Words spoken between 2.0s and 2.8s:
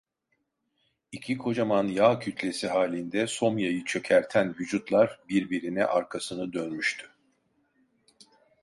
kütlesi